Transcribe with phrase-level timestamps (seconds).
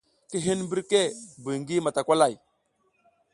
[0.29, 1.01] Ki hin mbirke
[1.43, 2.33] buy ngi matakwalay.